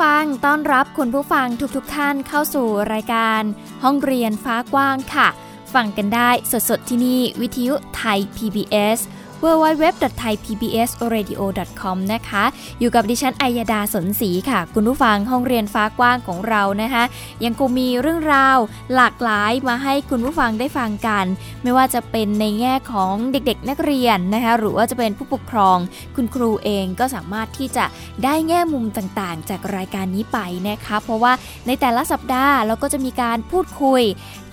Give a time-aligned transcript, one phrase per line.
[0.00, 3.42] ฟัง ต้อนรับคุณผู้ฟังทุกๆทท่านเข้าสู่รายการ
[3.84, 5.28] ห้องเรียนฟ้ากว้างค่ะ
[5.74, 6.30] ฟังกันได้
[6.68, 8.98] สดๆที่นี่วิทยุไทย PBS
[9.42, 12.44] www.thaipbsradio.com นะคะ
[12.80, 17.04] อยู่กับดิฉันอัยดาสนศรีค่ะ คุณผู้ฟังห้องเรียนฟ้ากว้างของเรานะคะ
[17.44, 18.58] ยังคงมีเรื่องราว
[18.94, 21.24] หลากหลายมาให้คุณผู้ฟังได้ฟังกัน
[21.62, 25.78] ไม่ว่าจะเป็นในแง่ของเด็กๆ นักเรียนนะคะ หรือว่าจะเป็นผู้ปกครอง
[26.16, 27.84] คุณครูเองก็สามารถที่จะ
[28.24, 30.38] ได้แง่มุมต่างๆ จากรายการนี้ไป
[30.68, 31.32] นะคะ เพราะว่า
[31.66, 34.02] ในแต่ละสัปดาห์เราก็จะมีการพูดคุย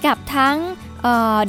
[0.06, 0.58] กับทั้ง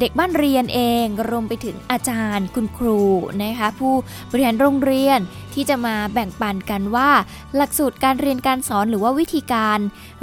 [0.00, 3.00] เด็กบ้านเรียนเองรวมไปถึงอาจารย์คุณครู
[3.42, 3.94] นะคะผู้
[4.30, 5.18] บริหารโรงเรียน
[5.58, 7.10] ที่จะมาแบ่งปันกันว่า
[7.56, 9.78] หลักสูตรการเรียนการสอนหรือว่าวิธีการ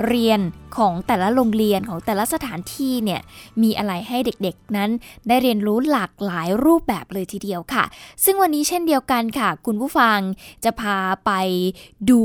[0.07, 0.39] เรียน
[0.77, 3.21] ของแต่ละโรงเรียนของแต่ละสถานที่เนี่ย
[3.61, 4.89] มีอะไรให้เด็กๆนั้น
[5.27, 7.83] ได้เรียนรู้หลากหลายรูปแบบเลยทีเดียวค่ะ
[8.23, 10.19] ซึ่งวันนี้เช่นเดียวกันค่ะ คุณผู้ฟัง
[10.63, 11.31] จะพาไป
[12.09, 12.21] ดู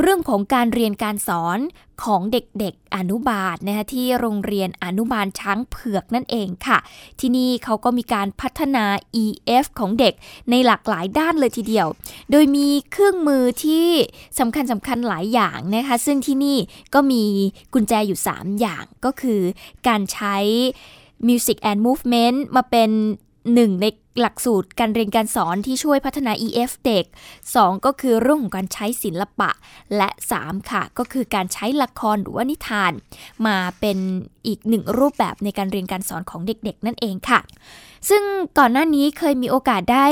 [0.00, 1.58] เรื่องของการเรียนการสอน
[2.04, 6.78] ของเด็กๆอนุบาลนะคะที่โรงเรียนอนุบาลช้างเผือกนั่นเองค่ะ
[7.20, 8.84] ที่นี่เขาก็มีการพัฒนา
[9.24, 10.14] EF ของเด็ก
[10.50, 11.86] ในหลากหลายด้านเลยทีเดียว
[12.30, 13.88] โดยมีเครื่องมือที่
[14.38, 16.58] สำคัญสำคัญหลายอย่างนะคะ ซึ่งที่นี่
[16.94, 17.24] ก็มี
[17.74, 19.40] กุญแจอยู่ 3 อย่างก็คือ
[19.88, 20.36] การใช้
[21.28, 22.90] Music and Movement มาเป็น
[23.54, 23.86] หนึ่งใน
[24.20, 27.04] หลักสูตรการเรียนการสอนที่ช่วยพัฒนา EF เด็ก
[27.44, 29.50] 2 ก็คือเรื่องของการใช้ศิลปะ
[29.96, 30.08] และ
[30.40, 32.92] 3 ค่ะ ก็คือการใช้ละครหรือว่านิทาน
[33.46, 33.98] มาเป็น
[34.46, 37.40] อีกหนึ่งรูปแบบในการเรียนการสอนของเด็กๆ นั่นเองค่ะ
[38.08, 38.22] ซึ่ง
[38.58, 40.06] ก่อนหน้านี้เคยมีโอกาสได้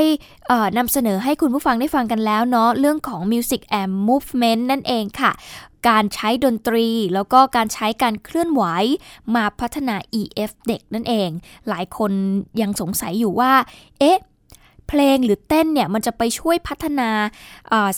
[0.78, 5.33] นำเสนอให้คุณผู้ฟังได้ฟังกันแล้วเนาะเรื่องของ Music and Movement นั่นเองค่ะ
[5.89, 8.62] การใช้ดนตรีแล้วก็การใช้การเคลื่อนไหว
[9.34, 11.31] มาพัฒนา EF เด็กนั่นเอง
[11.69, 12.12] หลายคน
[12.61, 13.53] ยังสงสัยอยู่ว่า
[14.00, 14.19] เอ๊ะ
[14.89, 17.11] เพลงหรือเต้นเนี่ยมันจะไปช่วยพัฒนา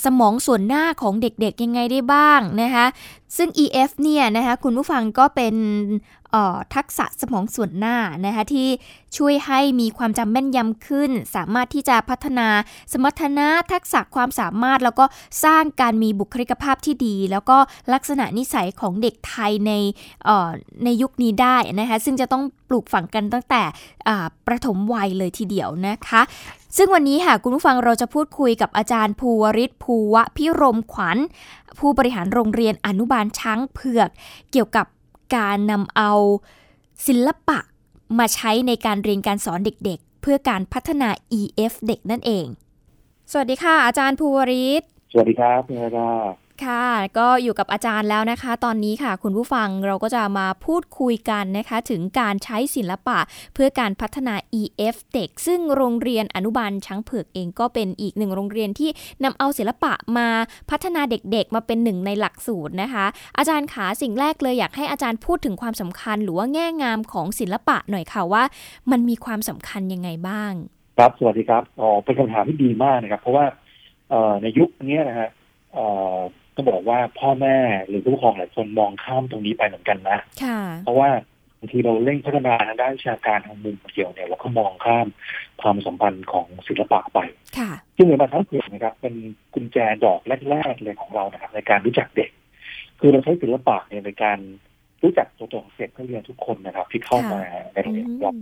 [0.04, 2.86] สมองส่วนหน้าของเด็กๆยังไงได้บ้างนะคะ
[3.36, 5.54] ซึ่ง EF เนี่ยนะคะคุณผู้ฟังก็เป็น
[6.74, 8.68] ทักษะสมองส่วนหน้านะคะที่
[9.16, 12.48] ช่วยให้มีความจำแม่นยำขึ้น สามารถที่จะพัฒนา
[12.92, 15.04] สมรรถนะทักษะความสามารถ แล้วก็
[15.44, 17.58] สร้างการมีบุคลิกภาพที่ดี แล้วก็
[17.92, 19.72] ลักษณะนิสัยของเด็กไทยใน
[20.84, 23.62] ในยุคนี้ได้นะคะซึ่งจะต้องปลูกฝังกันตั้งแต่
[24.46, 26.22] ประถมวัยเลยทีเดียวนะคะ
[26.76, 31.18] ซึ่งวันนี้ค่ะคุณผู้ฟังเราจะพูดคุยกับอาจารย์ภูวริศภูวะพิรมขวัญ
[31.78, 34.08] ผู้บริหารโรงเรียนอนุบาลช้างเผือก
[34.50, 34.86] เกี่ยวกับ
[35.36, 36.12] การนำเอา
[37.06, 37.58] ศิลปะ
[38.18, 41.08] มาใช้ในการเรียนการสอนเด็กๆ เพื่อการพัฒนา
[41.40, 42.46] EF เด็กนั่นเอง
[43.30, 46.10] สวัสดีค่ะ อาจารย์ภูวริศสวัสดีครับคุณรา
[46.64, 46.84] ค่ะ
[47.18, 53.18] ก็อยู่กับอาจารย์แล้วนะคะ ตอนนี้ค่ะ คุณผู้ฟังเราก็จะมาพูดคุยกันนะคะ ถึงการใช้ศิลปะ
[53.54, 58.90] เพื่อการพัฒนา EF เด็กซึ่งโรงเรียนอนุบาลช้างเผือกเองก็เป็นอีกหนึ่งโรงเรียนที่
[59.24, 60.28] นำเอาศิลปะมา
[60.70, 63.06] พัฒนาเด็กๆ มาเป็นหนึ่งในหลักสูตรนะคะ
[63.38, 68.42] อาจารย์ขาสิ่งแรกเลยอยากให้อาจารย์พูดถึงความสำคัญ หรือว่าแง่งามของศิลปะหน่อยค่ะว่า
[68.90, 70.52] มันมีความสำคัญยังไงบ้าง
[70.98, 73.44] ครับสวัสดีครับอ๋อเป็นคำถามที่ดีมากนะครับ เพราะว่า
[74.42, 75.28] ในยุคนี้นะฮะ
[76.56, 77.56] ต้องบอกว่าพ่อแม่
[77.88, 80.18] หรือผู้ปกครองหลายคนมองข้ามตรงนี้ไปเหมือนกันนะ
[80.84, 81.10] เพราะว่า
[81.58, 85.06] บางทีเราเร่งพัฒนาทางด้านวิชาการทางมุมเกี่ยวเนี่ยเราก็มองข้าม
[85.62, 87.18] ความสัมพันธ์ของศิลปะไป
[87.96, 89.14] ซึ่งในมาทั้งเผือกนะครับ เป็น
[89.54, 92.30] กุญแจดอกแรกๆเลยของเรานะครับในการรู้จักเด็ก
[93.00, 94.38] คือเราใช้ศิลปะเนี่ยในการ
[95.02, 97.40] รู้จักตัวตนเด็กนักเรียนทุกคนนะครับ ที่เข้ามา
[97.72, 98.34] ในโรงเรียนเรา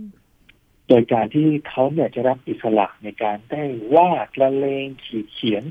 [0.89, 3.63] โดยการที่เขาเนี่ยจะรับอิสระในการได้
[3.95, 5.63] วาดละเลงขีดเขียน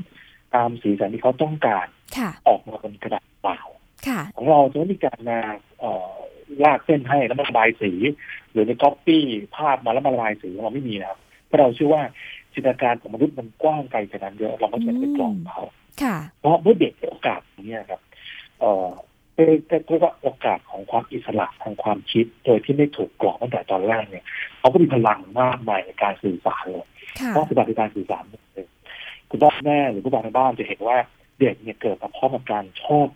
[0.55, 1.87] ตามสีสันที่เขาต้องการ
[2.49, 3.61] ออกมาบนกระดาษเปล่า
[4.37, 5.39] ของเราจะไม่มีการมา
[6.65, 7.93] ลากเส้นให้แล้วมาระบายสี
[8.53, 9.25] หรือในก๊อปปี้
[9.56, 12.03] ภาพมาแล้วมาระบายสีเราไม่มีนะครับเพราะเราเชื่อว่า
[12.53, 15.65] จินตนาการของมนุษย์มันกว้างไกลขนาดเยอะเราไม่จำเป็นกล่องเขา
[16.41, 18.01] เพราะเมื่อเด็กโอกาสนี้ครับ
[18.61, 18.89] เออ
[19.35, 24.25] เป็นเรียกว่าโอกาสของความอิสระทางความคิด โดยที่ไม่ถูกกรอบตั้งแต่ตอนแรกเนี่ย
[24.59, 26.87] เขาก็มีพลังมากมายในการสื่อสารเลย
[27.29, 28.67] เพราะปฏิบัติการสื่อสารเลย
[29.31, 30.99] คุณพ่อแม่หรือผู้ปกครองในบ้านจะเห็นว่า
[31.41, 33.07] เด็กเนี่ยเกิดมาพร้อมกับการชอบ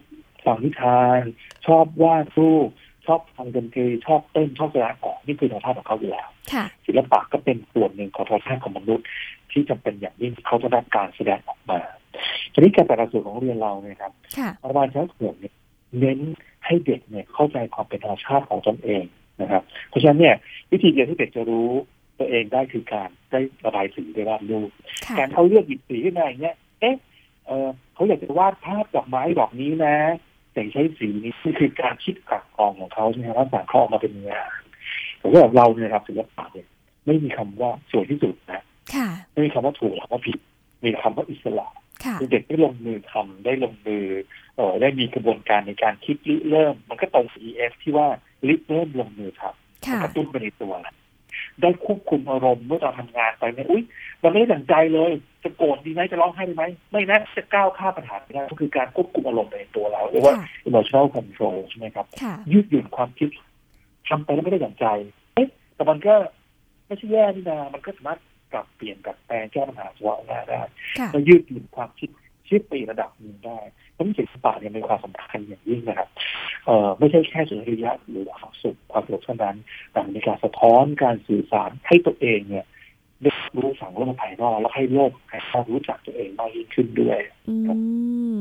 [0.45, 1.21] ฟังนิทาน
[1.67, 2.69] ชอบวาดรูป
[3.07, 6.29] ชอบฟังดนตรีชอบเต้นชอบแสดงออกนี่คือธรรมชาติของเขาอยู่แล้ว
[6.87, 9.07] ศิลปะก็เป็นส่วนหนึ่งของธรรมชาติของมนุษย์
[9.53, 11.81] ที่จำเป็นอย่างยิ่งเขาจะได้การแสดงออกมา
[12.53, 14.13] ทีนี้การแต่ละส่วนของเรียนเราเนี่ยครับ
[14.65, 15.55] ประมาณเช้าเถื่อนเนี่ย
[15.99, 16.19] เน้น
[16.67, 19.05] ให้เด็กเนี่ยเข้าใจความเป็นธรรมชาติของตนเอง
[19.41, 20.35] นะครับ เพราะฉะนั้นเนี่ย
[20.71, 21.69] วิธีเดียวที่เด็กจะรู้
[22.19, 24.71] ตัวเองได้คือการได้ระบายสีได้วาดรูป
[25.19, 26.95] การเขาเลือกหยิบสีขึ้นมาอย่างเงี้ยเอ๊ะ
[27.49, 29.97] เออเขาอยากจะวาดภาพดอกไม้ดอกนี้นะ
[30.53, 34.51] แต่ใช้สีนี้นี่คือการคิดกักกองของเขาใช่ไหมว่าสั่งเขาออกมาเป็นงาน
[35.21, 36.67] ผมว่าเราเนี่ยครับศิลปะเนี่ย
[37.07, 38.63] ไม่มีคำว่าสวยที่สุดนะ
[39.33, 40.39] ไม่มีคำว่าถูกหรือว่าผิด
[40.85, 41.69] มีคำว่าอิสระ
[42.31, 44.05] เด็กได้ลงมือทำได้ลงมือ
[44.57, 48.09] เออได้มีกระบวนการในการคิดริเริ่ม มันก็ตรง EF ที่ว่า
[48.49, 50.73] ริเริ่มลงมือทำกระตุ้นไปในตัว
[51.63, 53.83] ได้ควบคุมอารมณ์เมื่อเราทำงานไปเนี่ยอุ้ย
[54.23, 55.13] มันไม่ได้ดังใจเลย
[55.45, 60.35] จะโกรธดีไหมจะร้องไห้ดีไหมไม่นะจะก้าวข้ามปัญหาไม่ได้ก็คือการควบคุมอารมณ์ในตัวเราหรือว่า
[60.69, 62.07] emotional control ใช่ไหมครับ
[62.53, 63.29] ยืดหยุ่นความคิด
[64.09, 64.87] ทำไปแล้วไม่ได้ดังใจ
[65.35, 66.15] เอ๊ะแต่มันก็
[66.87, 68.21] ไม่ใช่แย่นี่นามันก็สามารถ
[68.53, 70.61] ปรับเปลี่ยนกับแปลงแก้ปัญหาเฉพาะหน้าได้
[71.15, 72.11] ก็ยืดหยุ่นความคิด
[72.49, 73.59] ชิดไประดับหนึ่งได้
[73.99, 76.09] เพราะศิลปะเนี่ยมีความสำคัญอย่างยิ่งนะครับ
[76.67, 79.57] เอ่อไม่ใช่แค่สุนทรียะหรือความสุขความสนุกเท่านั้น
[79.93, 82.67] แต่ในการสะท้อนการสื่อสารให้ตัวเองเนี่ย
[83.23, 83.31] ได้
[83.63, 87.19] รู้สังโลกภายนอกแล้วให้โลกภายนอกรู้จักตัวเองมากยิ่งขึ้นด้วย
[87.49, 87.57] อื
[88.35, 88.37] ม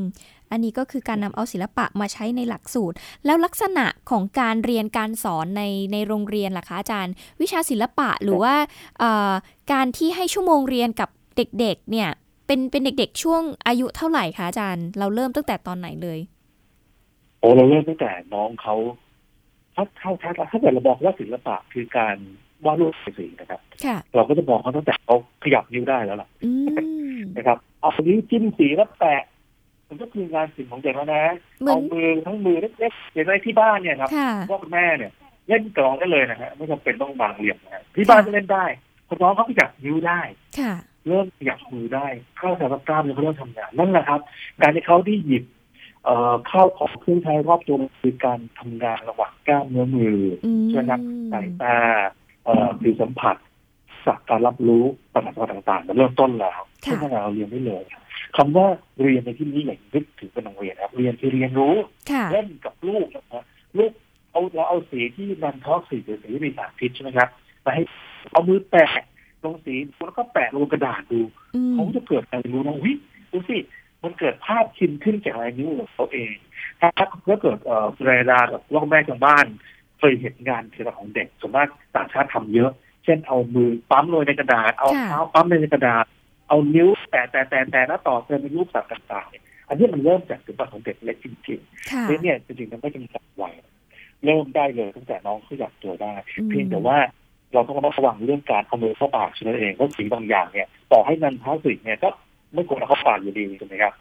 [0.52, 2.96] อันนี้ก็คือการนำเอาศิลปะมาใช้ในหลักสูตร
[3.26, 5.64] แล้วลักษณะของการเรียนการสอนใน
[5.94, 8.56] ในโรงเรียนล่ะคะอาจารย์ วิชาศิลปะหรือว่า
[9.74, 11.10] การที่ให้ชั่วโมงเรียนกับ
[11.60, 12.10] เด็กๆเนี่ย
[12.48, 16.20] เป็นเป็นเด็กๆช่วงอายุเท่าไหร่คะอาจารย์ เราเริ่มตั้งแต่ตอนไหนเลย
[17.40, 18.76] โอ้เราเริ่มตั้งแต่น้องเขา
[19.76, 22.16] ถ้าถ้าถ้าถ้าเกิดเราบอกว่าศิลปะคือการ
[22.66, 23.60] วาดรูปสีนะครับ
[24.16, 26.30] เราก็จะบอกเขาตั้งแต่เขาขยับนิ้วได้แล้วล่ะ
[27.36, 29.24] นะครับเอานิ้วจิ้มสีแล้วแปะ
[29.88, 31.24] มันก็คืองานศิลป์ของเด็กแล้วนะ
[31.66, 34.10] เอามือทั้งมือเล็กๆอย่างไรที่บ้านเนี่ยครับ
[34.50, 35.12] พ่อแม่เนี่ย
[35.48, 38.66] เล่นกลองได้เลยนะฮะไม่จำเป็นต้องบางเหลี่ยมนะที่บ้านก็เล่นได้
[39.08, 40.22] คนน้องเขาขยับนิ้วได้
[41.08, 42.08] เริ่มขยับมือได้
[42.38, 44.20] เข้าแต่ละกล้ามเนื้อเขาเริ่มทำงานนั่นแหละครับ
[44.62, 45.44] การที่เขาได้หยิบ
[46.04, 50.20] เอ่อเข้าของเครื่องใช้รอบตัวคือการทำงานระหว่างกล้ามเนื้อมือ
[50.70, 51.02] ใช่ไหมครับ
[51.32, 51.76] สายตา
[52.44, 53.36] เอ่อผิวสัมผัส
[54.06, 54.84] สักการรับรู้
[55.14, 57.84] ปัญหาต่างๆมันเริ่มต้นแล้วที่เราเรียนได้เลย
[58.38, 58.68] คำว่า
[59.02, 61.76] เรียนในที่นี้อย่างนึกถึงเป็นโรงเรียนครับ เรียนคือเรียนรู้
[62.32, 63.46] เล่นกับลูกนะ
[63.78, 63.92] ลูก
[64.32, 67.30] เอาเราเอาสีที่นันทอกสีหรือสีที่มีสารพิษใช่ไหมครับ
[67.66, 67.84] มาให้
[68.32, 69.04] เอามือแปะ
[69.44, 69.76] ลงสี
[70.06, 71.22] แล้วก็แปะลงกระดาษดู
[71.74, 72.94] เขาจะเกิดการรู้นะวิ
[73.32, 73.58] ดูสิ
[74.04, 76.36] มันเกิดภาพชินขึ้นจากลายนิ้วของเขาเอง
[76.80, 76.90] ถ้า
[77.28, 79.46] ถ้าเกิดเอ่อเรดากับล่องแม่ทางบ้าน
[80.00, 82.72] เคยเห็นงานศิลปะของเด็กส่วนมากต่างชาติทำเยอะ
[83.04, 86.06] เช่นเอามือปั๊มลงในกระดาษเอาเท้าปั๊มในกระดาษ
[86.48, 93.54] เอานิ้วแตะแตะแตะแตะแล้วต่อเป็นรูปสัตว์ต่างๆ อันนี้มันเริ่มจากศิลปะของเด็กเล็กจริงๆเนี่ยจริงๆมันไม่จำกัดวัย
[94.24, 96.14] เริ่มได้เลยตั้งแต่น้องเขาอยากตัวได้
[96.50, 96.98] เพียงแต่ว่า
[97.54, 102.10] เราต้องระวังเรื่องการเอามือเข้าปากนั่นเองเพราะสิ่งบางอย่างเนี่ย ต่อให้นันพลาสติกเนี่ยก็
[102.54, 103.94] ไม่ควรเอาเข้าปากอยู่ดีถูกไหมครับ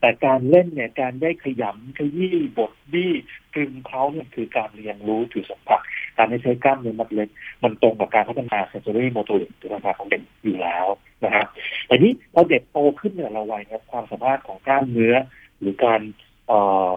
[0.00, 3.12] แต่การเล่นเนี่ยการได้ขยำขยี้บดบี้
[3.54, 5.80] กลึงเขาเนี่ยคือการเรียนรู้ถือสัมผัส
[6.16, 7.28] การใช้กล้ามเนื้อมัดเล็ก
[7.62, 10.86] มันตรงกับการพัฒนาเซนซอรี่โมโตริกหรือภาษาของเด็กอยู่แล้ว
[11.24, 11.46] นะครับ
[11.86, 15.14] แต่นี้พอเด็กโตขึ้นเนี่ยเราวัยครับความสามารถของกล้ามเนื้อ
[15.60, 16.00] หรือการ
[16.48, 16.88] เอ่อ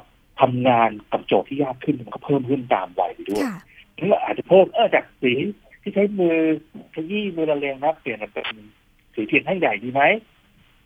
[0.41, 3.43] ทำงานกับโจทย์ที่ยากขึ้นมันก็เพิ่มขึ้นตามวัยไปด้วย
[3.99, 5.33] นี่อาจจะเพิ่มเออจากสี
[5.81, 6.35] ที่ใช้มือ
[6.93, 8.47] ขยี้มือละเลงนะเปลี่ยนเป็น
[9.13, 10.01] สีเทียนแท่งใหญ่ดีไหม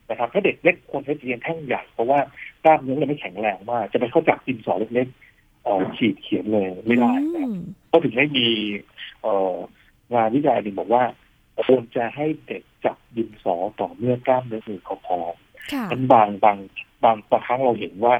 [0.10, 2.20] นะครับถ้าเด็กเล็กควรใช้เทียนแท่งใหญ่เพราะว่า
[2.64, 7.48] กล้ามเนื้อเราไม่แข็งแรงมาก จะไปเข้าจับดินสอเล็กๆฉีดเขียนเลยไม่ได้นะ
[7.92, 8.48] ก็ถึงได้มี
[10.14, 11.04] งานวิจัยหนึ่งบอกว่า
[11.66, 15.34] ควรจะให้เด็กจับดินสอต่อเมื่อกล้ามเนื้อมือเขาพร้อม
[15.92, 16.58] มันบางบาง
[17.04, 18.16] บางบางครั้งเราเห็นว่า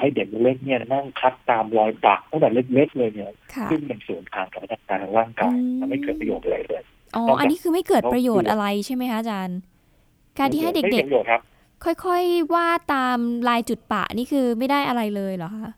[0.00, 3.32] ให้เด็กเล็กเนี่ยนั่งคัดตามรอยปากตั้งแต่เล็กๆเลยเนี่ย
[3.70, 6.82] ซึ่งมันส่วนทางกับพัฒนาการร่างกายมันไม่เกิดประโยชน์อะไรเลย
[7.16, 9.58] อ๋ออันนี้คือไม่เกิดประโยชน์อะไรใช่ไหมคะอาจารย์
[10.38, 13.18] การที่ให้เด็กๆค่อยๆวาดตาม
[13.48, 15.72] ลายจุดปะนี่คือไม่ได้อะไรเลยเหรอคะ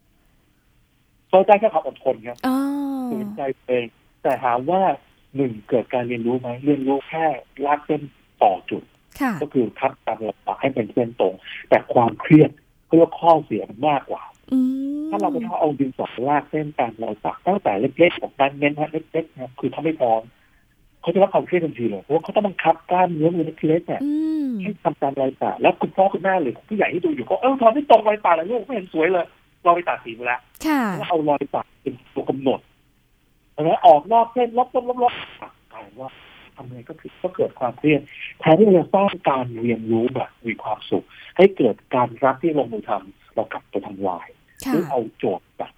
[1.28, 2.36] เขาได้แค่ความอดทนครับ
[3.10, 3.84] ฝืนใจเอง
[4.22, 4.82] แต่ถามว่า
[5.36, 7.24] หนึ่งเกิดการเรียนรู้ไหมเรียนรู้แค่
[7.66, 8.02] ลากเส้น
[8.42, 8.82] ต่อจุด
[9.42, 11.34] ก็คือคัดตามระดับให้เป็นเส้นตรง
[11.68, 12.50] แต่ความเครียด
[12.90, 14.22] เพื่อข้อเสียมันมากกว่า
[15.10, 20.22] ถ้าเราไปทำเอาดินสอลากเส้นตามเราสักตั้งแต่เล็กๆของการเน้นฮะเล็กๆนะคือเขาไม่พร้อม
[21.00, 24.02] เขาจะรับความเครียดทันทีเลยเพราะว่าเขาต้องบังคับกล้ามเนื้อมือเล็กๆเนี่ย
[24.62, 29.26] ให้ทำตามรอยปากแล้วคุณพ่อคุณแม่หรือผู้ใหญ่ที่ดูอยู่ก็เออทำไม่ตรงรอยปากเลยลูกไม่เห็นสวยเลย
[29.64, 30.40] เราไปตัดสีมาแล้ว
[30.96, 32.60] แล้วเอารอยปากเป็นตัวกำหนด
[33.64, 35.12] แล้วออกนอกเส้นลบลบลบลบ
[35.72, 36.10] กลายว่า
[36.60, 38.02] ทำไงก็คือก็เกิดความเครียด
[38.40, 41.04] แทนที่จะสร้างการเรียนรู้แบบมีความสุข
[41.36, 44.28] ให้เกิดการรักที่ลงมือทำเรากลับไปทำลาย
[44.66, 45.72] หรือเอาโจทย์แบบ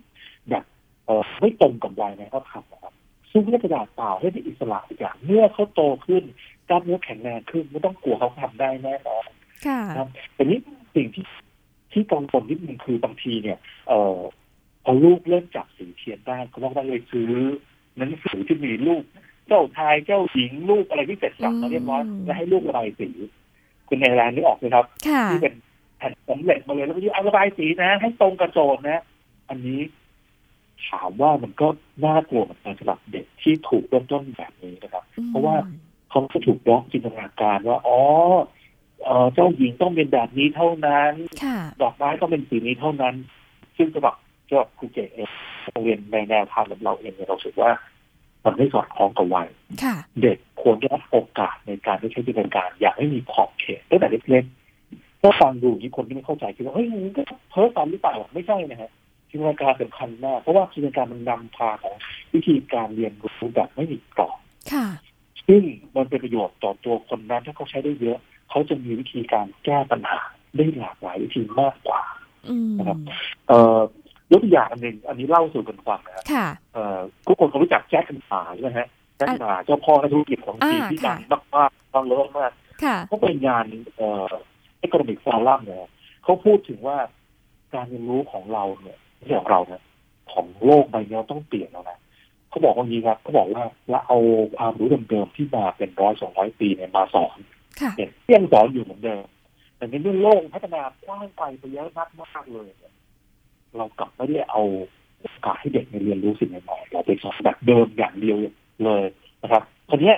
[0.49, 0.65] แบบ
[1.07, 2.95] เออไม่ตรงกับวัยในเขาทำนะครับ
[3.31, 6.23] ซึ่งเรื่องกระดาษเปล่าให้ได้อิสระอีกอย่างเมื่อเขาโตขึ้น
[6.69, 9.29] กล้ามเนื้อแข็งแรงขึ้นไม่ต้องกลัวเขาทำได้แน่นอน
[9.67, 9.81] ค่ะ
[10.35, 10.59] แต่นี้
[10.95, 11.25] สิ่งที่
[11.93, 13.59] ที่กังวลนิดนึงคือบางทีเนี่ย
[13.89, 14.19] เออ
[14.85, 17.31] พอลูกเริ่มจับสีเทียนได้เขาต้องเลยซื้อ
[17.97, 23.09] หนังสือที่มีลูกเจ้าชายเจ้าหญิงลูกอะไรที่เสร็จสับมาเรียบร้อยแล้วให้ลูกระบายสี
[23.89, 24.85] คุณในร้านนี้ออกไหมครับ
[25.33, 25.55] ที่เป็น
[25.99, 29.03] แผ่นสำเร็จมาเลยแล้วก็ยื่เอาระบายสีนะ ให้ตรงกระโจนนะ
[29.49, 29.81] อันนี้
[30.89, 31.69] ถามว่ามันก็
[32.05, 35.55] น่ากลัวเหมือนกันสำหรับเด็กที่ถูกเริ่มต้นแบบนี้นะครับ เพราะว่า
[36.11, 38.01] เขาจะถูกบล็อกจินตนาการว่าอ๋อ
[39.35, 41.13] เจ้าหญิงต้องเป็นแบบนี้เท่านั้น
[41.83, 43.15] ดอกไม้ต้องเป็นสีนี้เท่านั้น
[43.77, 44.17] ซึ่งจะบอก
[44.51, 45.29] จะครูเจเอง
[45.73, 47.71] โรงเรียนในแนวทางแบบเราเองเนี่ยเราสึกว่า
[48.45, 49.49] มันไม่สอดคล้องกับวัย
[50.23, 58.91] เด็กควรได้รับโอกาสในการได้ใช้จินตนาการ อยากให้มีขอบเขตตั้งแต่เล็กๆถ้าฟังดูนี่คนที่ไม่เข้าใจคิดว่าเฮ้ยมันก็เพ้อฝันหรือเปล่าไม่ใช่นะฮะ
[59.31, 61.95] จินตนาการสำคัญมาก เพราะว่าจินตนาการมันนำพาของ
[62.35, 64.39] วิธีการเรียนรู้แบบไม่มีกรอบ
[65.49, 65.63] ซึ่ง
[65.97, 68.19] มันเป็นประโยชน์ต่อตัวคนนั้นถ้าเขาใช้ได้เยอะ
[68.51, 70.21] เขาจะมีวิธีการแก้ปัญหา
[70.57, 72.03] ได้หลากหลายวิธีมากกว่า
[72.79, 72.99] นะครับ
[73.49, 73.81] เอ่อ
[74.33, 76.25] ยกตัวอย่างอันหนึ่งอันนี้เล่าสู่กันฟังนะครับ
[76.75, 82.53] เอ่อทุกคนเขารู้จักแจ็คกันหาใช่ไหมฮะแจ็คหาเจ้าพ่อธุรกิจของจีนที่ดังมากมากบางเลิศมาก
[83.07, 83.65] เขาเป็นงาน
[83.97, 84.33] เอ่อ
[84.79, 85.89] เอ c o n o มิกฟอรัมเนี่ย
[86.25, 86.97] เขาพูดถึงว่า
[87.75, 89.83] การเรียนรู้ของเราเนี่ยไม่ใช่ของเราเนี่ย
[90.33, 91.99] ของโลกใบนี้ต้องเปลี่ยนแล้วนะ
[92.51, 94.19] เขาบอกว่างี้ครับเขาบอกว่าเราเอา
[94.57, 97.37] ความรู้เดิมๆที่มาเป็นร้อยสองร้อยปีเนี่ยมาสอน
[97.97, 99.25] เนี่ยยังสอนอยู่เหมือนเดิม
[99.77, 104.63] แต่ในเรื่องโลกพัฒนากว้างไปไปเยอะมากมากเลยเรากลับไม่ได้เอา
[105.21, 108.37] โอกาสให้เด็กเรียนรู้สิ่งใหม่ๆเราไปสอนแบบเดิมอย่างเดียว
[108.85, 109.05] เลย
[109.43, 110.15] นะครับทีนี้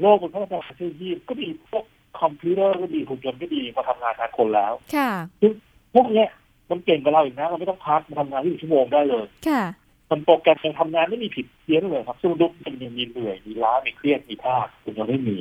[0.00, 1.84] โลกมันพัฒนาเทคโนโลยีก็มีพวก
[2.20, 5.10] คอมพิวเตอร์ก็ดีหุ่นยนต์ก็ดีมาทำงานแทนคนแล้ว ค่ะ
[5.40, 5.52] ซึ่ง
[5.94, 6.28] พวกเนี้ย
[6.70, 9.62] มันเก่งกว่าเราอีกนะเราไม่ต้องพักมาทำงานที่ชั่วโมงได้เลย ค่ะ
[10.10, 15.36] มันโปรแกรมยังทำงานไม่มีผิดเพี้ยนเลยครับ ซึ่งดุกมันยังมีเหนื่อย มีล้า มีเครียด มีพลาดคุณยังไม่มี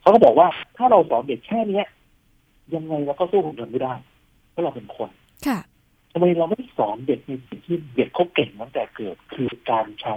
[0.00, 1.86] เขาก็บอกว่าถ้าเราสอนเด็กแค่เนี้ย
[2.74, 3.94] ยังไงเราก็สู้คนอื่นไม่ได้
[4.50, 5.10] เพราะเราเป็นคน
[5.46, 5.58] ค่ะ
[6.16, 10.16] ทำไมเราไม่สอนเด็กในสิ่งที่เด็กเขาเก่งตั้งแต่เกิดคือการใช้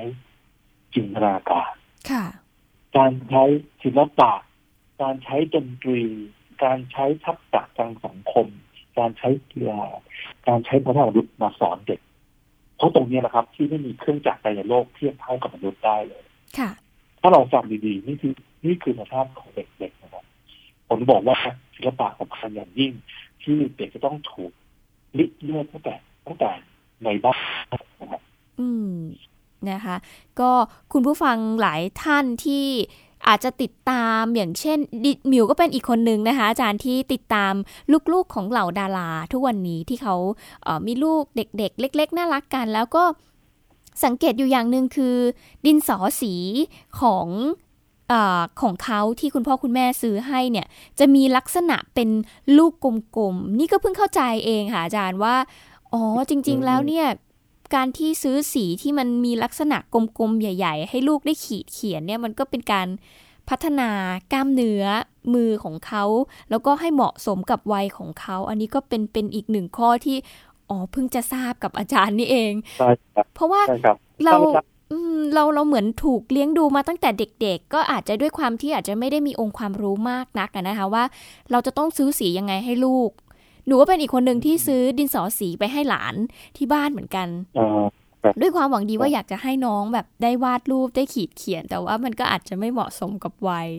[0.93, 1.73] จินตนาการ
[2.11, 2.25] ค่ะ
[2.97, 3.43] การใช้
[3.83, 4.31] ศิลปะ
[5.01, 6.01] การใช้ดนตรี
[6.63, 8.47] การใช้ทักษะทางสังคม
[8.97, 9.83] การใช้กีฬา
[10.47, 12.01] การใช้พัฒนามนุษย์มาสอนเด็ก
[12.77, 16.23] เพราะตรงนี้แหละครับ ที่ไม่มีเครื่องจักรใดในโลกเทียบเท่ากับมนุษย์ได้เลย
[16.57, 16.69] ค่ะ
[17.21, 18.33] ถ้าเราฟังดีๆ นี่คือ
[18.65, 20.25] นี่คือธรรมชาติของเด็กๆนะครับ
[20.89, 21.37] ผมบอกว่า
[21.75, 22.91] ศิลปะสำคัญอย่างยิ่ง
[23.43, 24.51] ที่เด็กจะต้องถูก
[25.17, 25.93] ลิดเลือดตั้งแต่
[26.25, 26.49] ตั้งแต่
[27.03, 27.39] ในบ้าน
[28.01, 28.21] นะครับ
[28.59, 28.93] อืม
[29.71, 29.95] นะคะ
[30.39, 30.51] ก็
[30.93, 32.65] คุณผู้ฟังหลายท่านที่
[33.27, 37.53] อาจจะติดตามอย่างเช่นดิมิวก็เป็นอีกคนนึงนะคะ อาจารย์ที่ติดตาม
[38.13, 40.15] ลูกๆของเหล่าดารา ทุกวันนี้ที่เขา
[40.63, 43.03] เามีลูกเด็ก ๆ เล็ก ๆ น่ารักกัน แล้วก็
[44.03, 45.15] สังเกตอยู่อย่างหนึ่งคือ
[45.65, 46.33] ดินสอสี
[47.01, 47.27] ของ
[48.11, 48.13] อ
[48.61, 50.67] ของเขาที่คุณพ่อคุณแม่ซื้อให้เนี่ย
[50.99, 52.09] จะมีลักษณะเป็น
[52.57, 52.73] ลูก
[53.17, 55.35] กลมๆ นี่ก็เพิ่งเข้าใจเองค่ะอาจารย์ว่า
[55.93, 57.07] อ๋อจริง ๆ แล้วเนี่ย
[57.75, 62.87] การที่ซื้อสีที่มันมีลักษณะกลมๆ ใหญ่ ๆ ให้ลูกได้ขีดเขียนเนี่ยมันก็เป็นการ
[63.49, 63.89] พัฒนา
[64.33, 64.83] กล้ามเนื้อ
[65.33, 66.03] มือของเขา
[66.49, 70.17] แล้วก็ให้เหมาะสมกับวัยของเขา อันนี้ก็เป็นเป็นอีกหนึ่งข้อที่
[70.69, 72.53] อ๋อเพิ่งจะทราบกับอาจารย์นี่เอง
[73.33, 73.61] เพราะว่า
[74.25, 74.35] เรา
[75.33, 81.03] เราเราเหมือนถูกเลี้ยงดูมาตั้งแต่เด็ก ๆ ก็อาจจะด้วยความที่อาจจะไม่ได้มีองค์ความรู้มากนักนะคะว่า
[81.51, 83.11] เราจะต้องซื้อสียังไงให้ลูก
[83.65, 86.15] หนูก็เป็นอีกคนหนึ่งที่ซื้อดินสอสีไปให้หลาน
[86.57, 87.27] ที่บ้านเหมือนกัน
[88.41, 93.69] ด้วยความหวังดีว่าอยากจะให้น้องแบบได้วาดรูปได้ขีดเขียน แต่ว่ามันก็อาจจะไม่เหมาะสมกับวัย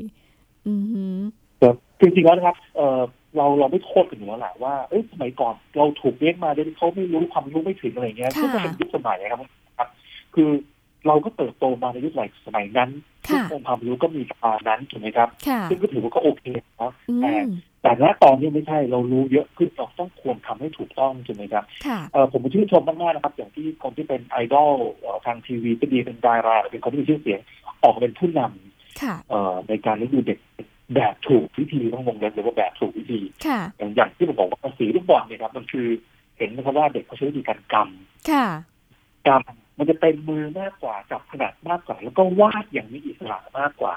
[0.67, 1.05] อือฮึ
[2.01, 3.01] จริงๆแล้วนะครับเออ
[3.37, 9.39] เราเราไม่โทษกันอยู่แล้วแหละว่าเอ้ยสมัยก่อนเราถูกเลี้ยงมาโดยที่เขาไม่รู้ความรู้ไม่ถึงอะไรเงี้ยซึ่งก็เป็นยุคสมัยนะครั
[9.87, 9.89] บ
[10.35, 10.51] คือ
[11.09, 12.13] เราก็เติบโตมาในยุค
[12.47, 12.91] สมัยนั้น
[13.31, 15.29] ทุกองค์ความรู้ก็มีประมาณนั้นถูกไหมครับ
[15.71, 16.45] ซึ่งก็ถือว่าก็โอเค
[16.81, 17.33] นะแต่
[17.83, 21.65] แต่ณตอนนี้ไม่ใช่เรารู้เยอะขึ้นเราต้องควรทำให้ถูกต้องถูกไหมครับ
[22.33, 24.73] ผมชื่นชมมากๆนะครับ อย่างที่คนที่เป็นไอดอล
[25.27, 27.41] ทางทีวีก็ดีเป็นดาราเป็นคนที่มีชื่อเสียง
[27.83, 30.39] ออกเป็นผู้นำในการเลี้ยงดูเด็ก
[30.95, 33.21] แบบถูกวิธีต้องวงเล็บหรือว่าแบบถูกวิธี
[33.79, 35.87] อย่างอย่างที่ผมบอกว่าสีลูกบอลเนี่ยครับมันคือ
[36.39, 38.29] เห็นนะครับว่าเด็กเขาใช้วิธีการกำ
[39.29, 43.95] กำ มันจะเป็นมือมากกว่าจับขนาดมากกว่า แล้วก็วาดอย่างมีอิสระมากกว่า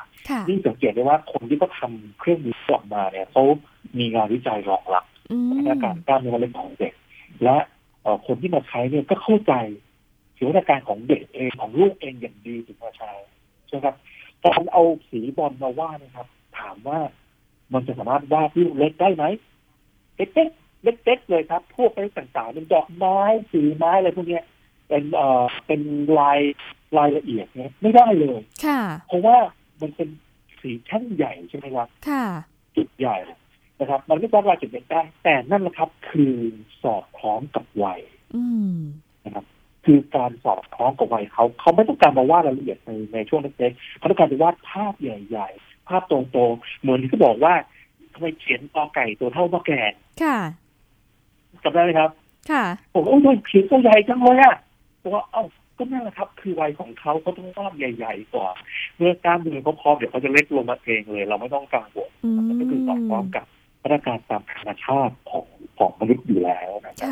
[0.48, 3.44] นี่สังเกตได้ว่าคนที่เขาทาเครื่องมือออกมาเนี่ยเขา
[3.98, 5.06] มีงานวิจัยรองรับ
[5.50, 6.94] พัฒนาการกล้ามเนื้อเล่นของเด็ก
[7.44, 7.58] และ
[8.28, 9.54] คนที่มาใช้เนี่ยก็เข้าใจ
[10.38, 13.12] ศิลปการของเด็กเองของลูกเองอย่างดีถึงมาใช้
[13.68, 13.96] ใช่ไหมครับ
[14.46, 16.28] การเอาสีบอลมาวาดนะครับ
[16.60, 17.00] ถามว่า
[17.74, 19.26] มันจะสามารถวาดที่เล็กได้ไหม
[20.18, 23.18] เล็กๆเล็กๆเลยครับ พวกอะไรต่างๆเป็นดอกไม้
[23.52, 24.40] สีไม้อะไรพวกนี้
[24.92, 25.82] เป็นเอ่อเป็น
[26.20, 26.40] ลาย
[26.98, 29.38] รายละเอียดเนี่ยไม่ได้เลย ค่ะ เพราะว่า
[29.82, 30.10] มันเป็น
[30.62, 32.26] สีแท่งใหญ่ใช่ไหมครับ ค่ะ
[32.76, 33.18] จุดใหญ่
[33.80, 36.36] นะครับ มันไม่สามารถจุดเล็กได้ แต่นั่นแหละครับ คือ
[36.84, 38.02] สอดคล้องกับวัย
[39.26, 39.46] นะครับ
[39.86, 46.20] คือคือการสอดคล้องกับวัยเขาเขาไม่ต้องการมาวาดรายละเอียดในในช่วงเล็กๆเขาต้องการจะวาดภาพใหญ่ๆ ภาพตร
[46.50, 47.54] งๆเหมือนที่เขาบอกว่า
[48.14, 49.94] ทำไมเขียนตอไก่ตัวเท่ามะแกน
[50.24, 50.38] ค่ะ
[51.64, 52.10] จำได้ไหมครับ
[52.52, 54.56] ค่ะ ผมโอ้ยเขียนตัวใหญ่จังเลยอะ
[55.04, 55.44] ตัวเอ้า
[55.78, 58.50] ก็นั่นแหละครับ คือวัยของเขาเขาต้องวาดใหญ่ ๆ กว่า
[58.98, 62.10] เมื่อกล้ามเนื้อเขาพร้อมเดี๋ยวเขาจะเล็กลงมาเองเลย เราไม่ต้องกังวล
[62.60, 63.46] ก็คือสอดคล้องกับ
[63.82, 65.46] มาตรการตามธรรมชาติของ
[65.78, 67.10] ของมนุษย์อยู่แล้วนะครับ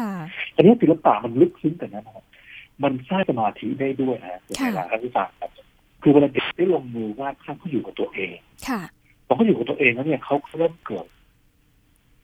[0.56, 2.26] อันนี้ศิลปะมันลึกซึ้งแต่นั้นครับ
[2.84, 5.52] มันสร้างสมาธิได้ด้วยนะเวลาท่านผู้ฟังครับ
[6.02, 8.36] คือเวลาเด็กได้ลงมือวาดภาพเขาอยู่กับตัวเอง
[8.68, 8.82] ค่ะ
[9.28, 11.08] พอเขาอยู่กับตัวเองแล้วเนี่ยเขาเริ่มเกิด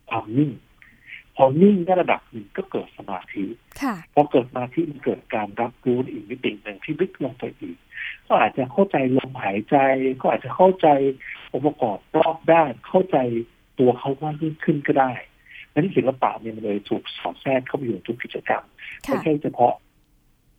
[0.09, 0.51] ความนิ่ง
[1.35, 3.45] พอนิ่งได้ระดับหนึ่งก็เกิดสมาธิ
[4.13, 7.77] พอเกิดสมาธิมันเกิดการรับรู้อีกมิติหนึ่งที่ลึกลงไปอีก
[8.27, 9.77] ก็อาจจะเข้าใจลมหายใจ
[10.21, 10.87] ก็อาจจะเข้าใจ
[11.51, 13.17] องค์ประกอบรอบด้านเข้าใจ
[13.79, 15.11] ตัวเขาว่ายิ่งขึ้นก็ได้
[15.73, 18.63] นั้นศิลปะเนี่ยมันเลยถูกสอดแทรกเข้าไปอยู่ทุกกิจกรรม
[19.01, 19.73] ไม่ใช่เฉพาะ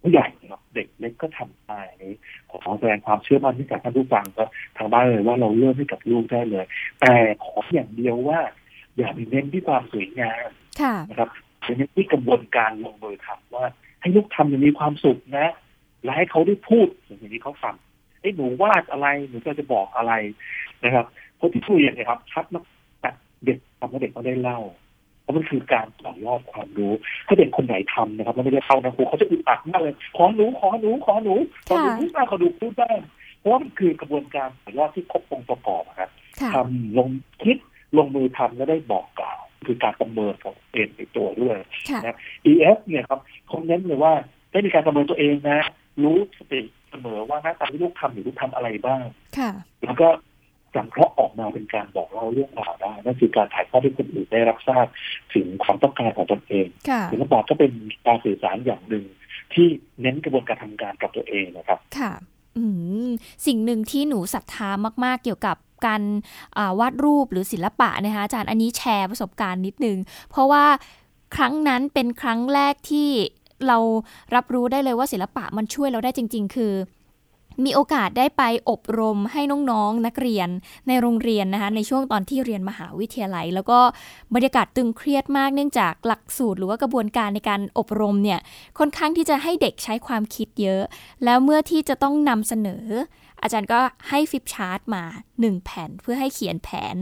[0.03, 2.15] ผู้ใหญ่เนาะเด็กเล็กก็ทำได้นี้
[2.51, 4.45] ขอแสดงความเชื่อมั่นให้กับท่านผู้ฟังก็
[4.77, 6.65] ทางบ้านเลยว่าเราเริ่มให้กับลูกได้เลย
[7.01, 7.15] แต่
[7.45, 8.41] ขออย่างเดียวว่า
[8.97, 10.49] อย่าไปเน้นที่ความสวยงาม
[11.09, 11.31] นะครับ
[11.63, 13.65] อย่าเน้นที่กระบวนการลงมือทำว่า
[14.01, 15.53] ให้ลูกทำอย่างมีความสุขนะ
[16.03, 17.75] และให้เขาได้พูดอย่างนี้เขาฟัง
[18.21, 20.13] ไอ้หนูวาดอะไรหนูก็จะบอกอะไร
[20.85, 21.07] นะครับ
[21.37, 22.65] เพราะที่พูดอย่างนี้ครับชัดมาก
[23.45, 24.61] เด็กทำให้เด็กเขาได้เล่า
[25.23, 26.93] เพราะมันคือการต่อยอดความรู้
[27.27, 31.35] ถ้าเด็กคนไหนทำนะครับแล้วไม่ได้เข้านะครูเขาจะอึดอัดมากเลยขอหนูขอหนูขอหนู
[31.69, 32.91] ขอหนูพูดได้ขอดูพูดได้
[33.39, 36.11] เพราะว่ามันคือกระบวนการต่อยอดที่ครบองค์ประกอบครับ
[36.55, 37.09] ทำลง
[37.43, 37.57] คิด
[37.97, 41.57] ลงมือทำแล้วได้บอกกล่าว คือการประเมินของเองในตัวด้วย
[42.05, 42.17] นะ
[42.51, 44.13] EF เนี่ยครับเขาเน้นเลยว่า
[44.51, 45.61] ได้มีการประเมินตัวเองนะ
[46.03, 46.61] รู้สติ
[46.91, 49.05] เสมอว่าหน้าตาที่ลูกทำหรือลูกทำอะไรบ้าง
[49.85, 50.09] แล้วก็
[50.75, 54.87] สังเคราะห์ออกมาเป็นการบอกเล่าเรื่องราวได้นั่นคือการถ่ายทอดให้คนอื่นได้รับทราบ
[55.35, 56.67] ถึงความต้องการของตนเอง
[57.13, 57.73] ศิลปะก็เป็น
[58.07, 59.05] การสื่อสารอย่างหนึ่ง
[59.55, 59.67] ที่
[60.01, 62.13] เน้นกระบวนการทำงานกับตัวเองนะครับ ค่ะ
[62.57, 62.65] อื
[63.47, 64.69] สิ่งหนึ่งที่หนูศรัทธา
[65.05, 66.03] มาก ๆ เกี่ยวกับ การ
[66.79, 69.99] วาดรูปหรือศิลปะนะคะอาจารย์อันนี้แชร์ประสบการณ์นิดนึง
[70.31, 70.65] เพราะว่า
[71.37, 73.09] ครั้งนั้นเป็นครั้งแรกที่
[73.67, 73.79] เรา
[74.35, 76.75] รับรู้ได้เลยว่าศิลปะมันช่วยเราได้จริง ๆ คือ
[77.65, 80.49] มีโอกาสได้ไปอบรมให้น้องๆนักเรียน
[80.89, 83.79] ในโรงเรียนนะคะในช่วงตอนที่เรียนมหาวิทยาลัย แล้วก็
[84.35, 88.41] บรรยากาศตึงเครียดมากเนื่องจากหลักสูตรหรือว่ากระบวนการในการอบรมเนี่ย
[88.79, 90.83] ค่อนข้างที่จะให้เด็กใช้ความคิดเยอะ
[91.25, 92.85] แล้วเมื่อที่จะต้องนำเสนอ
[93.47, 95.03] อาจารย์ก็ให้ฟิปชาร์ตมา
[95.37, 96.97] 1 แผ่นเพื่อให้เขียนแผน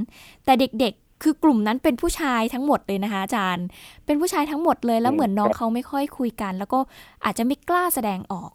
[0.44, 3.66] แต่เด็กๆ คือกลุ่มนั้นเป็นผู้ชายทั้งหมดเลยนะคะอาจารย์
[4.07, 6.78] เป็นผู้ชายทั้งหมดเลยแล้วเหมือนน้องเขาไม่ค่อยคุยกัน แล้วก็
[7.24, 8.50] อาจจะไม่กล้าแสดงออก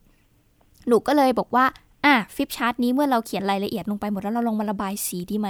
[0.87, 1.65] หนูก็เลยบอกว่า
[2.05, 5.49] อะฟิปชาร์ตนี้เมื่อเราเขียนรายละเอียดลงไปหมดแล้วเราลองมาระบายสีดีไหม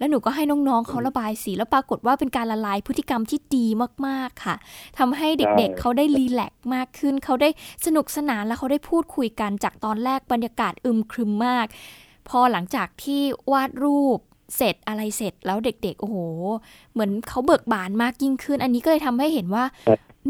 [0.00, 3.66] แล้วหนูก็ให้น้องๆเขาระบายสีแล้วปรากฏว่าเป็นการละลายพฤติกรรมที่ดี
[4.06, 4.56] มากๆค่ะ
[4.98, 7.48] ทำให้เด็กๆเขาได้รีแลกมากขึ้น เขาได้
[7.86, 11.66] สนุกสนานแล้วเขาได้พูดคุยกันจากตอนแรกบรรยากาศอึมครึมมาก
[12.28, 14.18] พอหลังจากที่วาดรูป
[14.56, 16.16] เสร็จอะไรเสร็จแล้วเด็กๆ โอ้โห
[16.92, 19.64] เหมือนเขาเบิกบานมากยิ่งขึ้น อันนี้ก็เลยทำให้เห็นว่า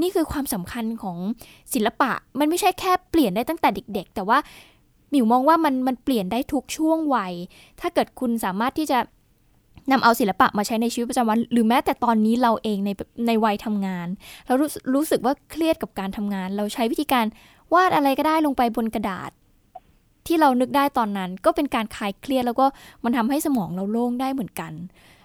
[0.00, 1.18] นี่คือความสำคัญของ
[1.74, 4.38] ศิลปะ มันไม่ใช่แค่เปลี่ยนได้ตั้งแต่เด็ก ๆ แต่ว่า
[5.10, 7.32] หมิวมองว่ามันมันเปลี่ยนได้ทุกช่วงวัย
[7.80, 8.98] ถ้าเกิดคุณสามารถที่จะ
[9.90, 12.90] นำเอาศิลปะมาใช้ในชีวิตประจำวัน หรือแม้แต่ตอนนี้เราเองใน
[13.26, 14.06] ในวัยทำงาน
[14.46, 17.26] เรารู้รู้สึกว่าเครียดกับการทำงาน เราใช้วิธีการ
[17.74, 19.30] วาดอะไรก็ได้ลงไปบนกระดาษ
[20.26, 22.66] ที่เรานึกได้ตอนนั้น ก็เป็นการคลายเครียดแล้วก็
[23.04, 24.72] มันทำให้สมองเราโล่งได้เหมือนกัน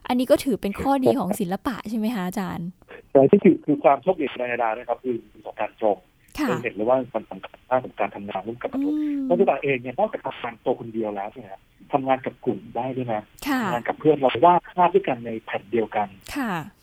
[0.08, 2.68] อันนี้ก็ถือเป็นข้อดีของศิลปะใช่ไหมคะอาจารย์
[3.12, 5.98] แต่ที่คือคือความโชคดีในดานะครับคือประสบการณ์ตรง
[6.43, 11.50] เราเห็นเลยว่ามันสำคัญมากกับการทำงานร่วมกับมนุษย์เพราะตัวเองเนี่ยนอกจากทำงานตัวคนเดียวแล้วเนี่ย
[11.91, 13.21] ทำงานกับกลุ่มได้ด้วยนะ
[13.62, 16.08] ทำงานกับเพื่อนเราวาดภาพด้วยกันในแผ่นเดียวกัน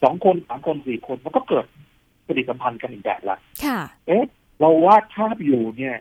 [0.02, 1.64] สองคนสามคนสี่คนมันก็เกิด
[2.26, 3.36] ปฏิสัมพันธ์กันอีกแบบละ
[4.06, 4.24] เอ๊ะ
[4.60, 5.96] เราวาดภาพอยู่เนี่ย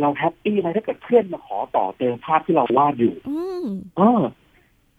[0.00, 3.14] เราแฮปปี้ไหมถ้าเกิดเพื่อนมาขอต่อเติมภาพที่เราวาดอยู่
[3.96, 4.22] เออ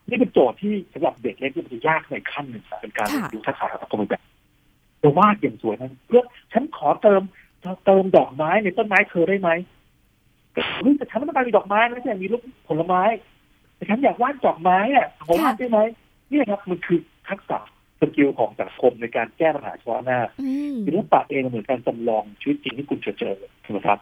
[0.10, 4.22] นี่เป็นโจทย์ที่สำหรับเด็กเล็กที่มันจะยากในขั้นหนึ่งเป็นการเรียนรู้ทักษะสังคมแบบ
[5.02, 7.22] จะวาดอย่างสวยนั้นเพื่อฉันขอเติม
[7.86, 9.50] เติมดอกไม้ในต้นไม้เธอได้ไหม
[10.82, 13.04] เฮ้ยแต่ฉันไม่ต้องการมีดอกไม้นะแต่มีลูกผลไม้
[13.76, 15.80] แต่ฉันอยากวาดดอกไม้อะผมวาดได้ไหม
[16.30, 17.00] นี่ครับมันคือ
[17.30, 17.60] ทักษะ
[18.00, 20.20] skill ของสังคมในการแก้ปัญหาเฉพาะหน้า
[20.86, 24.00] ศิลปะเองเหมือนการจำลองชีวิตจริงที่คุณจะเจอถูกไหมครับ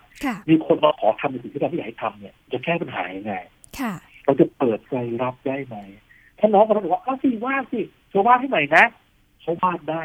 [0.50, 3.34] มีคนมาขอทำในสิ่งที่เราไม่อยากให้ทำเนี่ย จะแก้ปัญหายังไง
[4.26, 5.78] เราจะเปิดใจรับได้ไหม
[6.40, 8.84] ถ้าน้องคนนั้นบอกว่าอ้าวสิวาดสิเธอวาดให้ใหม่นะ
[9.42, 10.04] เขาวาดได้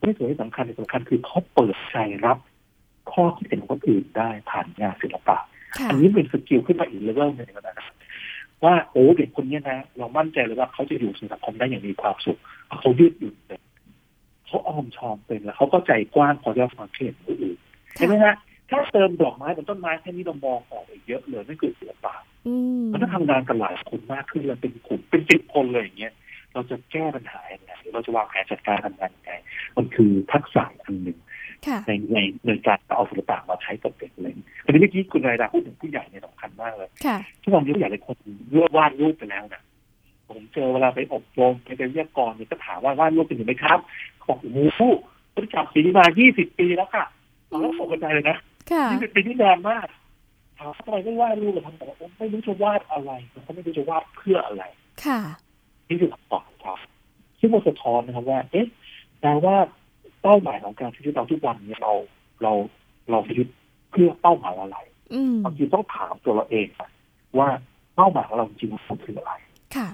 [0.00, 2.38] ไม่สวยสำคัญในสำคัญคือเขาเปิดใจรับ
[3.20, 5.38] ข้อคิดเห็นของคนอื่นได้ผ่านงานศิลปะ
[5.88, 7.94] อันนี้เป็นสกิลขึ้นมาอีกเลเวลหนึ่งนะครับ
[8.64, 12.38] ว่าโอ้เด็กคนนี้นะเรามั่นใจเลยว่าเขาจะอยู่สังคมได้อย่างมีความสุข
[12.80, 13.60] เขายืดหยุ่นเป็น
[14.46, 17.58] เขาอ้อมชอมเป็นแล้วเขาก็ใจกว้างพอจะฟังเห็นคนอื่น
[17.96, 18.34] ใช่ไหมฮะ
[18.68, 22.14] แค่เติมดอกไม้บนต้นไม้แค่นี้เรามองออกเยอะเลยนั่นคือศิลปะ
[22.92, 26.14] มันต้องทำงานกันหลายคนมากขึ้นเลยเป็นกลุ่มเป็นสิบคนเลยอย่างเงี้ย
[26.52, 29.32] เราจะแก้ปัญหาอย่างไรเราจะวางแผนจัดการทำงานยังไง
[29.76, 31.18] มันคือทักษะอันหนึ่ง
[31.86, 34.32] ในในในการเอาศิลปะมาใช้กับเด็กเลย
[34.64, 36.88] ทีนี้เมื่อกี้คุณนายดาพูดถึงผู้ใหญ่เนี่ยสำคัญมากเลย
[37.42, 38.16] ทุกวันนี้ผู้ใหญ่หลายคน
[38.50, 39.62] เลือกวาดรูปไปแล้วนะ
[40.28, 43.78] ผมเจอเวลาไปอบรมไปเป็นวิทยากรเนี่ยก็ถามว่าวาดรูปเป็นยังไงครับ
[44.28, 44.80] บอกโอ้โห
[45.34, 47.04] ผมจับสีมายี่สิบปีแล้วค่ะ
[47.48, 48.36] แล้วตกใจเลยนะ
[48.92, 49.86] ยี่สิบปีที่นานมาก
[50.58, 53.12] ถามทำไมไม่วาดรูปเลยผมบอกว่าไม่รู้จะวาดอะไร
[53.44, 54.64] เขาไม่รู้จะวาดเพื่ออะไร
[55.04, 55.20] ค่ะ
[55.88, 56.78] นี่คือคำตอบครับ
[57.40, 58.66] ซึ่งมันสะท้อนนะครับว่า เอ๊ะ
[59.20, 59.56] แปลว่า
[60.22, 61.92] เป้าหมายของการใช้ชีวิตเราทุกวันเนี่ยเรา
[62.42, 62.52] เรา
[63.10, 63.48] เราใช้ชีวิต
[63.90, 64.78] เพื่อเป้าหมายอะไร
[65.44, 66.66] บางทีต้องถามตัวเราเอง
[67.38, 67.48] ว่า
[67.96, 69.32] เป้าหมายของเราจริงๆคืออะไร
[69.76, 69.88] ค่ะ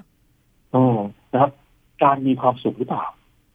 [0.74, 1.00] อ๋อ
[1.32, 1.52] นะครับ
[2.02, 3.06] การมีความสุขหรือเปล่า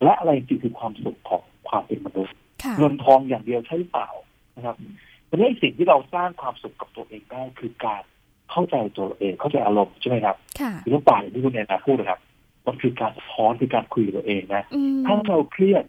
[0.03, 2.35] และอะไรจริงคือความสุขของความเป็นมนุษย์
[2.77, 4.09] เงินทองอย่างเดียวใช่หรือเปล่า
[4.55, 4.75] นะครับ
[5.29, 8.03] วันนี้สิ่งที่เราสร้างความสุขกับตัวเองได้คือการ
[8.51, 10.37] เข้าใจตัวเองเข้าใจอารมณ์ใช่ไหมครับ
[10.83, 12.19] หรือว่าป่าที่คุณแอนนาพูดนะครับ
[12.65, 14.63] มันคือการสะท้อนคือการคุยตัวเองนะ
[15.05, 15.83] ถ้าเราเครียด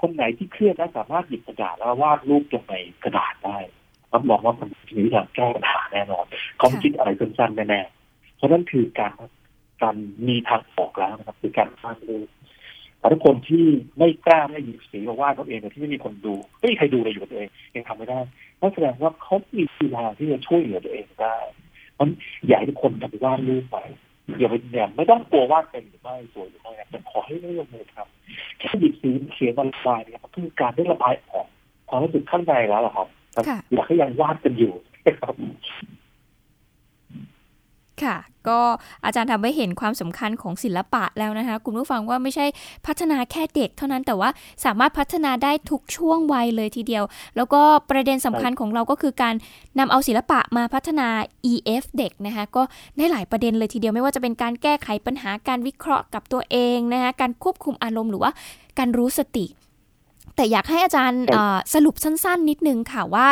[0.00, 3.58] คนไหนที่เครียดแล้สามารถหยิบกระดาษแล้ววาดรูปลงในกระดาษได้
[4.12, 6.24] รับรองว่ามันมีวิธีแก้ปัญหาแน่นอน
[6.58, 9.12] เขาคิดอะไรสั้นๆแน่ๆเพราะนั่นคือการ
[9.82, 9.96] การ
[10.28, 12.28] มีทางออกแล้วนะครับ คือการสร้างรูป
[12.98, 13.64] แต่ทุกคนที่
[13.98, 18.20] ไม่กล้าไม่หยิบสีมาวาดตัวเองที่ไม่มีคนดูไม่มีใครดูเลยอยู่กับตัวเองยังทำไม่ได้
[18.60, 21.36] นั่นแสดงว่าเขามีทีทาที่จะช่วยเหลือตัวเองได้
[21.94, 22.06] เพราะ
[22.46, 23.76] อยากให้ทุกคนกลับไปวาดรูปไป
[24.38, 31.46] อย่าไปเนี่ยไม่ต้องกลัววาดเป็นหรือไม่สวยหรือไม่แต่ขอให้ไม่ลงมือทำแค่หยิบสีเขียนบนลายเนี่ยคือการได้ระบายออก
[31.88, 33.08] ความรู้สึกข้างในแล้วหรอครับ
[33.72, 34.72] อยากให้ยังวาดกันอยู่
[35.20, 35.34] ครับ
[38.04, 38.16] ค่ะ
[38.48, 38.60] ก็
[39.04, 42.46] อาจารย์ทำให้เห็นความสำคัญของศิลปะแล้วนะคะ คุณผู้ฟังว่าไม่ใช่
[42.86, 44.30] พัฒนาแค่เด็กเท่านั้นแต่ว่า
[44.64, 47.04] สามารถพัฒนาได้ทุกช่วงวัยเลยทีเดียว
[47.36, 49.34] แล้วก็ประเด็นสำคัญของเราก็คือการ
[49.78, 51.08] นำเอาศิลปะมาพัฒนา
[51.52, 52.62] EF เด็กนะคะ ก็
[52.96, 58.30] ได้หลายประเด็นเลยทีเดียวไม่ว่าจะเป็นการแก้ไขปัญหาการวิเคราะห์กับตัวเองนะคะการควบคุมอารมณ์หรือว่า
[58.78, 59.46] การรู้สติ
[60.36, 61.22] แต่อยากให้อาจารย์
[61.74, 63.28] สรุปสั้น ๆ นิดนึงค่ะว่า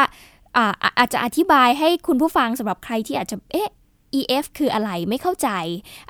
[0.98, 3.70] อาจจะอธิบายให้คุณผู้ฟังสำหรับใครที่อาจจะเอ๊ะ
[4.18, 5.48] EF คืออะไรไม่เข้าใจ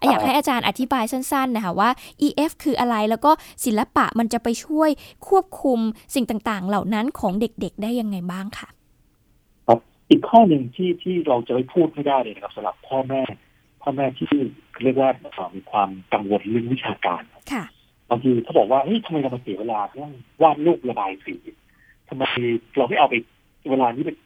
[0.09, 1.90] อยากให้อาจารย์อธิบายสั้นๆนะคะว่า
[2.27, 3.31] EF คืออะไรแล้วก็
[3.64, 4.90] ศิลปะมันจะไปช่วย
[5.29, 5.79] ควบคุม
[6.14, 8.69] สิ่งต่างๆ เหล่านั้นของเด็กๆ ได้ยังไงบ้างค่ะ
[9.66, 9.79] ครับ
[10.11, 13.23] อีกข้อหนึ่งที่ที่เราจะไม่พูดไม่ได้เลยนะครับสำหรับพ่อแม่
[13.83, 14.27] พ่อแม่ที่
[14.83, 15.11] เรียกว่า
[15.57, 17.64] มีความกังวลเรื่องวิชาการค่ะ
[18.11, 21.35] บางทีเขาบอกว่าเฮ้ยทำไมเรามาเสียเวลาเรื่องวาดรูประบายสี
[22.09, 22.23] ทำไม
[22.77, 23.14] เราไม่เอาไป
[23.71, 24.23] เวลานี้ไปฝึ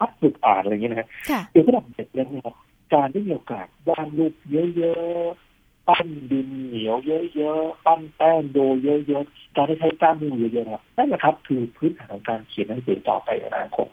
[0.00, 1.08] อัดฝึกอ่านอะไรอย่างเงี้ยนะฮะ
[1.52, 2.54] เดี๋ยวระดับเด็กเล่นนะครับ
[2.94, 13.86] การได้มีโอกาสวาดรูปเยอะๆ ปั้นดินเหนียวเยอะๆ ปั้นแป้งโดเยอะๆ การได้ใช้กล้ามมือเยอะๆครับนั่นแหละครับ คือพื้นฐานของการเขียนหนังสือต่อไปในอนาคต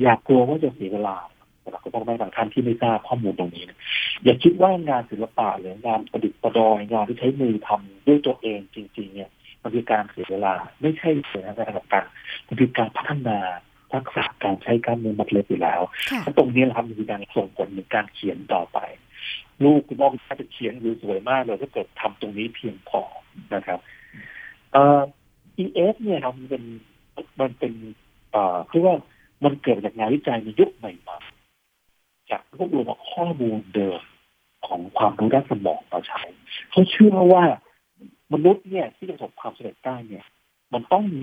[0.00, 1.16] อย่ากลัวว่าจะเสียเวลา
[1.62, 3.78] สำหรับคุณพ่อแม่บางท่านที่ไม่ทราบข้อมูลตรงนี้นะ
[4.24, 9.30] อย่าคิดว่างานศิลปะหรืองานประดิษฐ์ประดอยงานที่ใช้มือทำด้วยตัวเองจริง ๆ เนี่ย
[9.62, 12.04] มันคือการเสียเวลาไม่ใช่เสียเวลากับการ
[12.46, 13.38] มันคือการพัฒนา
[13.92, 15.80] ทักษะการใช้กล้ามเนื้อมัดเล็บอยู่แล้ว
[16.38, 18.78] ตรงนี้แหละครับมีการส่งผลในการเขียนต่อไป
[19.64, 23.00] ลูกคุณพ่อคุณแม่จะเขียนดูสวยมากเลยถ้าเกิดทำตรงนี้เพียงพอ
[23.54, 23.78] นะครับ
[24.72, 25.00] เอ่อ
[25.62, 26.62] EF เนี่ยครับมันเป็น
[27.40, 27.72] มันเป็น
[28.30, 28.94] เอ่อคือว่า
[29.44, 31.18] มันเกิดจากงานวิจัยในยุคใหม่มา
[32.30, 34.00] จากรวบรวมข้อมูลเดิม
[34.66, 36.22] ของความรู้ด้านสมองเราใช้
[36.70, 37.44] เขาเชื่อว่า
[38.32, 40.24] มนุษย์เนี่ยที่จะประสบความสำเร็จได้เนี่ย
[40.72, 41.22] มันต้องมี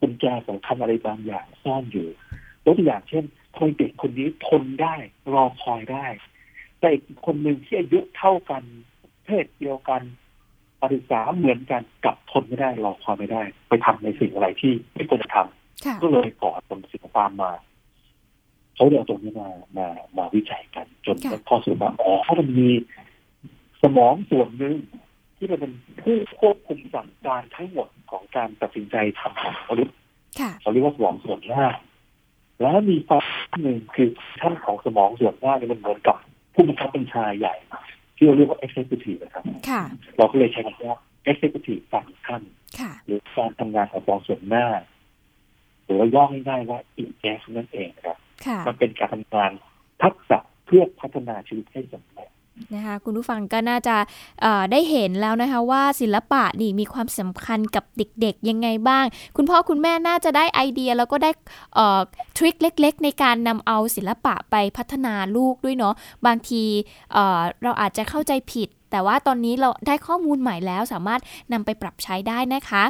[0.00, 2.08] กุญแจสำคัญอะไรบางอย่างซ่อนอยู่
[2.64, 3.24] ยกตัวอย่างเช่น
[3.58, 4.94] คนเด็กคนนี้ทนได้
[5.34, 6.06] รอคอยได้
[6.80, 8.62] แต่อีกคนหนึ่งที่อายุเท่ากัน
[9.24, 10.02] เพศเดียวกัน
[10.80, 17.52] ปริษาเหมือนกันกับทนไม่ได้รอคอยไม่ได้ ไปทำในสิ่งอะไรที่ไม่ควรจะทำก็เลยก่อผลสิ่งตามมา
[18.74, 22.70] เขาเดี๋ยวตรงนี้มามามาวิจัยกัน จนได้ข้อสรุปว่าอ๋อมันมี
[23.82, 24.76] สมองส่วนหนึ่ง
[25.38, 25.72] ที่เป็น
[26.02, 29.96] ผู้ควบคุมสั่งการทั้งหมดของการตัดสินใจทำของมนุษย์
[30.60, 31.66] เขาเรียกว่าสมองส่วนหน้า
[32.60, 33.24] แล้วมีฟัง
[33.62, 34.08] หนึ่งคือ
[34.40, 36.16] ท่านของสมองส่วนหน้านี่มันเหมือนกับ
[36.54, 37.54] ผู้บังคับบัญชาใหญ่
[38.16, 39.44] ที่เราเรียกว่า executive นะครับ
[40.16, 40.98] เราก็เลยใช้คำว่า
[41.30, 42.42] executive ฟังท่าน
[43.06, 44.66] หรือการทำงานของสมองส่วนหน้า
[45.84, 48.18] หรือว่าย่อง่ายๆว่า EF นั่นเองครับ
[48.66, 49.50] มันเป็นการทำงาน
[50.02, 52.30] ทักษะเพื่อพัฒนาชีวิตให้สำเร็จ
[52.74, 53.96] นะคะคุณผู้ฟังก็น่าจะ
[54.72, 59.04] ได้เห็นแล้วนะคะว่าศิลปะนี่มีความสำคัญกับเด็กๆ ยังไงบ้าง
[59.36, 61.30] คุณพ่อคุณแม่น่าจะได้ไอเดียแล้วก็ได้
[62.36, 65.94] ทริคเล็ก ๆ ในการนำเอาศิลปะไปพัฒนาลูกด้วยเนาะ
[66.26, 66.62] บางที
[67.62, 71.20] เราอาจจะเข้าใจผิด แต่ว่าตอนนี้เราได้ข้อมูลใหม่แล้วสามารถ
[71.52, 72.84] นำไปปรับใช้ได้นะคะ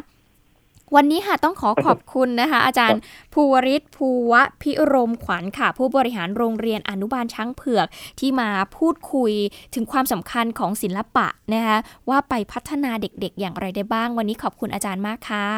[0.95, 3.01] วันนี้ค่ะต้องขอขอบคุณนะคะ อาจารย์
[3.35, 7.87] ภูวริศภูวะพิรมขวัญค่ะ ผู้บริหารโรงเรียนอนุบาลช้างเผือก
[8.21, 9.33] ที่มาพูดคุย
[9.75, 15.49] ถึงความสำคัญของศิลปะนะคะว่าไปพัฒนาเด็กๆ อย่างไรได้บ้าง วันนี้ขอบคุณอาจารย์มากค่ะ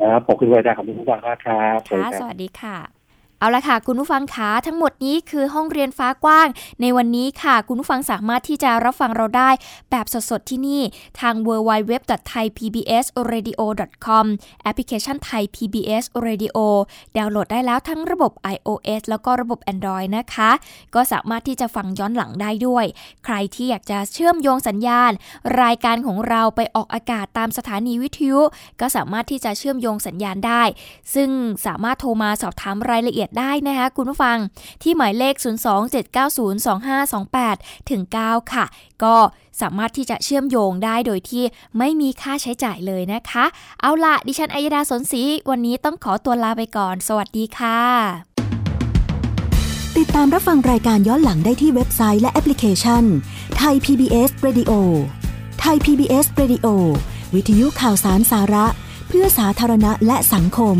[0.00, 3.03] ครับขอบคุณอาจารย์ขอบคุณผู้ฟังมากครับค่ะสวัสดีค่ะ
[3.40, 6.48] เอาละค่ะ คุณผู้ฟังคะทั้งหมดนี้คือห้องเรียนฟ้ากว้าง
[6.80, 9.50] ในวันนี้ค่ะ คุณผู้ฟังสามารถที่จะรับฟังเราได้
[9.90, 10.82] แบบสดๆ ที่นี่
[11.20, 14.24] ทาง www.thaipbsradio.com
[14.62, 16.58] แอปพลิเคชัน Thai PBS Radio
[17.16, 20.50] ดาวน์โหลดได้แล้วทั้งระบบ iOS แล้วก็ระบบ Android นะคะ
[20.94, 22.84] ก็สามารถที่จะฟังย้อนหลังได้ด้วย
[23.24, 25.12] ใครที่อยากจะเชื่อมโยงสัญญาณ
[25.62, 28.40] รายการของเราไปออกอากาศตามสถานีวิทยุ
[28.80, 30.62] ก็สามารถที่จะเชื่อมโยงสัญญาณได้
[31.14, 31.28] ซึ่ง
[31.66, 34.38] สามารถโทรมาสอบถามรายละเอียดยดได้นะคะคุณผู้ฟัง
[34.82, 35.34] ที่หมายเลข
[37.42, 38.64] 027902528 ถึง 9 ค่ะ
[39.04, 39.16] ก็
[39.60, 41.44] สามารถที่จะเชื่อมโยงได้โดยที่
[41.78, 43.44] ไม่มีค่าใช้จ่ายเลยนะคะ
[43.80, 47.80] เอาละดิฉันอัยดาสนศรีวันนี้ต้องขอตัวลาไปก่อน สวัสดีค่ะ
[49.96, 53.04] ติดตามรับฟังรายการย้อนหลังได้ที่เว็บไซต์และแอปพลิเคชัน
[53.56, 54.72] ไทย PBS Radio
[55.60, 56.66] ไทย PBS Radio
[57.34, 58.66] วิทยุข่าวสารสาระ
[59.08, 60.76] เพื่อสาธารณะและสังคม